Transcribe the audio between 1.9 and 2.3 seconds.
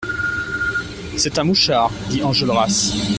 dit